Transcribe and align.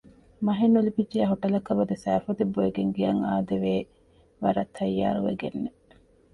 މަހެއް 0.45 0.73
ނުލިބިއްޖެޔާ 0.75 1.25
ހޮޓަލަކަށް 1.31 1.79
ވަދެ 1.79 1.95
ސައިފޮދެއް 2.03 2.53
ބޮއެގެން 2.55 2.91
ގެއަށް 2.95 3.23
އާދެވޭ 3.27 3.73
ވަރަށް 4.43 4.73
ތައްޔާރުވެގެންނެ 4.77 5.69